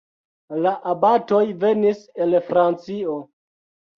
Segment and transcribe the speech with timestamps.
[0.61, 3.19] La abatoj venis el Francio.